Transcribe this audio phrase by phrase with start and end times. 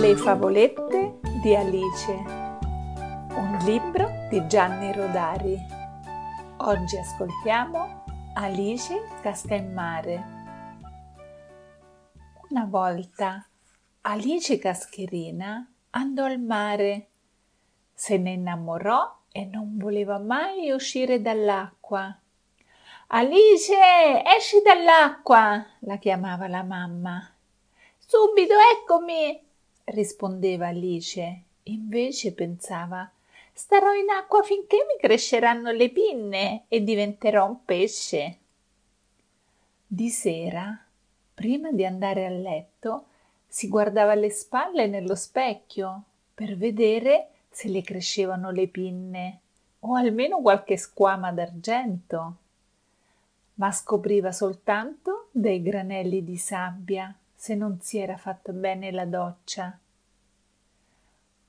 [0.00, 5.58] Le favolette di Alice, un libro di Gianni Rodari.
[6.58, 10.24] Oggi ascoltiamo Alice casca in mare.
[12.48, 13.44] Una volta
[14.02, 17.08] Alice Cascherina andò al mare,
[17.92, 22.16] se ne innamorò e non voleva mai uscire dall'acqua.
[23.08, 23.74] Alice,
[24.36, 25.66] esci dall'acqua!
[25.80, 27.34] la chiamava la mamma.
[27.96, 29.46] Subito, eccomi!
[29.90, 31.42] Rispondeva Alice.
[31.64, 33.10] Invece pensava
[33.52, 38.38] starò in acqua finché mi cresceranno le pinne e diventerò un pesce.
[39.86, 40.78] Di sera,
[41.34, 43.06] prima di andare a letto,
[43.46, 46.02] si guardava alle spalle nello specchio
[46.34, 49.40] per vedere se le crescevano le pinne
[49.80, 52.36] o almeno qualche squama d'argento
[53.58, 59.78] ma scopriva soltanto dei granelli di sabbia se non si era fatta bene la doccia.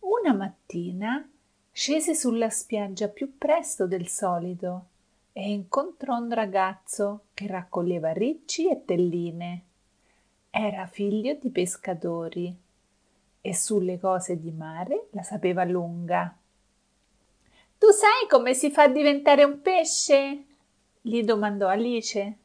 [0.02, 1.28] Una mattina
[1.72, 4.86] scese sulla spiaggia più presto del solito
[5.34, 9.64] e incontrò un ragazzo che raccoglieva ricci e telline.
[10.52, 12.56] Era figlio di pescatori
[13.42, 16.38] e sulle cose di mare la sapeva lunga.
[17.80, 20.44] Tu sai come si fa a diventare un pesce?
[21.02, 22.38] gli domandò Alice.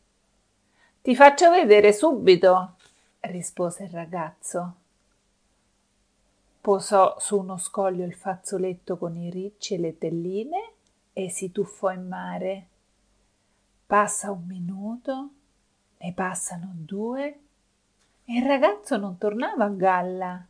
[1.03, 2.73] Ti faccio vedere subito,
[3.30, 4.75] rispose il ragazzo.
[6.61, 10.72] Posò su uno scoglio il fazzoletto con i ricci e le telline
[11.12, 12.66] e si tuffò in mare.
[13.86, 15.31] Passa un minuto,
[15.98, 17.39] ne passano due
[18.25, 20.47] e il ragazzo non tornava a galla.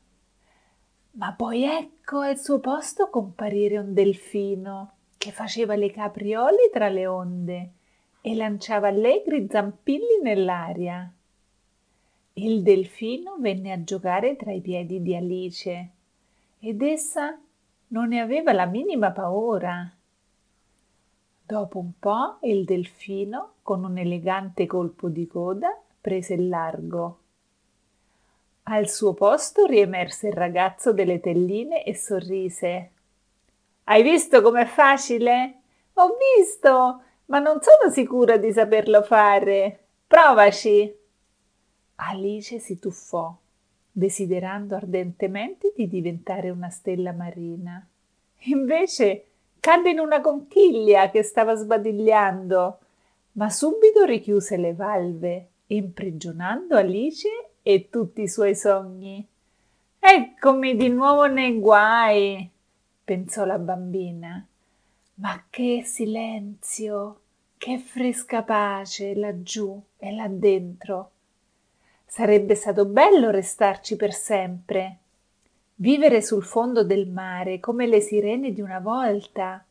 [1.16, 7.06] Ma poi ecco al suo posto comparire un delfino che faceva le capriole tra le
[7.06, 7.70] onde
[8.20, 11.12] e lanciava allegri zampilli nell'aria.
[12.36, 15.90] Il delfino venne a giocare tra i piedi di Alice
[16.58, 17.38] ed essa
[17.88, 19.88] non ne aveva la minima paura.
[21.46, 27.18] Dopo un po' il delfino, con un elegante colpo di coda, prese il largo.
[28.64, 32.90] Al suo posto riemerse il ragazzo delle telline e sorrise.
[33.84, 35.60] Hai visto com'è facile?
[35.94, 37.02] Ho visto!
[37.26, 39.86] ma non sono sicura di saperlo fare.
[40.06, 41.02] Provaci.
[41.96, 43.36] Alice si tuffò,
[43.90, 47.86] desiderando ardentemente di diventare una stella marina.
[48.46, 49.26] Invece
[49.60, 52.78] cadde in una conchiglia che stava sbadigliando,
[53.32, 57.28] ma subito richiuse le valve, imprigionando Alice
[57.62, 59.26] e tutti i suoi sogni.
[59.98, 62.50] Eccomi di nuovo nei guai,
[63.02, 64.46] pensò la bambina
[65.16, 67.20] ma che silenzio,
[67.56, 71.10] che fresca pace laggiù e là dentro.
[72.14, 74.98] Sarebbe stato bello restarci per sempre,
[75.74, 79.64] vivere sul fondo del mare come le sirene di una volta.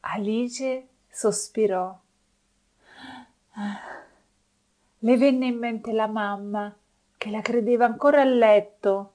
[0.00, 1.94] Alice sospirò.
[5.00, 6.74] Le venne in mente la mamma,
[7.18, 9.12] che la credeva ancora a letto.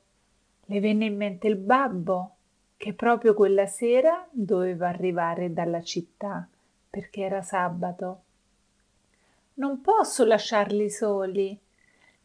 [0.66, 2.36] Le venne in mente il babbo,
[2.78, 6.48] che proprio quella sera doveva arrivare dalla città
[6.92, 8.22] perché era sabato.
[9.56, 11.60] Non posso lasciarli soli,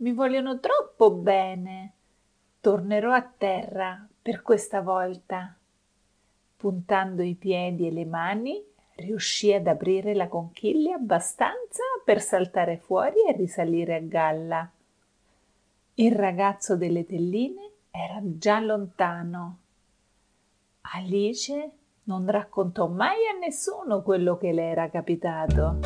[0.00, 1.93] mi vogliono troppo bene.
[2.61, 5.56] Tornerò a terra per questa volta.
[6.56, 8.62] Puntando i piedi e le mani,
[8.97, 14.71] riuscì ad aprire la conchiglia abbastanza per saltare fuori e risalire a galla.
[15.94, 19.59] Il ragazzo delle telline era già lontano
[20.93, 21.71] Alice
[22.05, 25.78] non raccontò mai a nessuno quello che le era capitato.